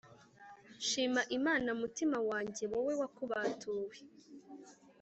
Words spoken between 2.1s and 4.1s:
wanjye wowe wakubatuwe